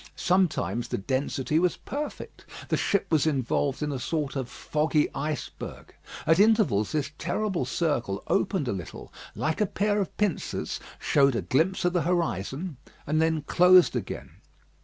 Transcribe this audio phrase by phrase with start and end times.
[0.15, 2.47] Sometimes the density was perfect.
[2.69, 5.93] The ship was involved in a sort of foggy iceberg.
[6.25, 11.43] At intervals this terrible circle opened a little, like a pair of pincers; showed a
[11.43, 14.31] glimpse of the horizon, and then closed again.